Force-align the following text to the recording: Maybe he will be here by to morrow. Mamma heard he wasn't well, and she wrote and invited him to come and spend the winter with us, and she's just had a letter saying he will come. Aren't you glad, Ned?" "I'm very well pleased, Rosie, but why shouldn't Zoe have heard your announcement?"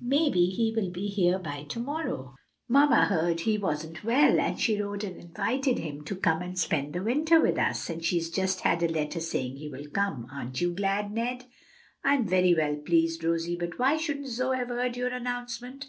Maybe 0.00 0.46
he 0.46 0.72
will 0.76 0.90
be 0.92 1.08
here 1.08 1.40
by 1.40 1.64
to 1.64 1.80
morrow. 1.80 2.36
Mamma 2.68 3.06
heard 3.06 3.40
he 3.40 3.58
wasn't 3.58 4.04
well, 4.04 4.38
and 4.38 4.56
she 4.60 4.80
wrote 4.80 5.02
and 5.02 5.16
invited 5.16 5.76
him 5.80 6.04
to 6.04 6.14
come 6.14 6.40
and 6.40 6.56
spend 6.56 6.92
the 6.92 7.02
winter 7.02 7.40
with 7.40 7.58
us, 7.58 7.90
and 7.90 8.04
she's 8.04 8.30
just 8.30 8.60
had 8.60 8.84
a 8.84 8.88
letter 8.88 9.18
saying 9.18 9.56
he 9.56 9.68
will 9.68 9.88
come. 9.90 10.28
Aren't 10.32 10.60
you 10.60 10.72
glad, 10.72 11.10
Ned?" 11.10 11.46
"I'm 12.04 12.28
very 12.28 12.54
well 12.54 12.76
pleased, 12.76 13.24
Rosie, 13.24 13.56
but 13.58 13.76
why 13.80 13.96
shouldn't 13.96 14.28
Zoe 14.28 14.56
have 14.56 14.68
heard 14.68 14.96
your 14.96 15.08
announcement?" 15.12 15.86